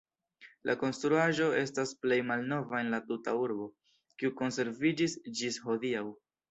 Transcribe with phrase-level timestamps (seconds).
[0.69, 3.71] La konstruaĵo estas la plej malnova en la tuta urbo,
[4.21, 6.09] kiu konserviĝis ĝis hodiaŭ.